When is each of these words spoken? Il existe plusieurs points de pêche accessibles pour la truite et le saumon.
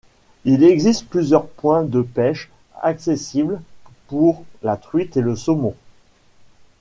Il 0.45 0.63
existe 0.63 1.07
plusieurs 1.11 1.45
points 1.47 1.83
de 1.83 2.01
pêche 2.01 2.49
accessibles 2.81 3.61
pour 4.07 4.43
la 4.63 4.75
truite 4.75 5.15
et 5.15 5.21
le 5.21 5.35
saumon. 5.35 5.75